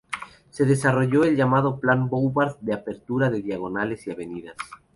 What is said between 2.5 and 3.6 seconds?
de apertura de